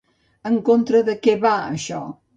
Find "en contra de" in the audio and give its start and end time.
0.51-1.17